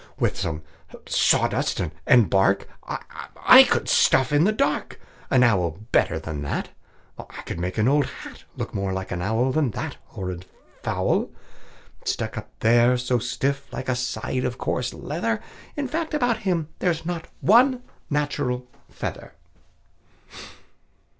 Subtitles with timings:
[0.19, 0.63] "With some
[1.05, 6.69] sawdust and bark I could stuff in the dark An owl better than that.
[7.19, 10.47] I could make an old hat Look more like an owl Than that horrid
[10.81, 11.29] fowl,
[12.03, 15.39] Stuck up there so stiff like a side of coarse leather.
[15.77, 19.33] In fact, about him there's not one natural feather."